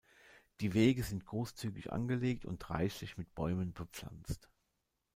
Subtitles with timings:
[0.61, 4.49] Die Wege sind großzügig angelegt und reichlich mit Bäumen bepflanzt.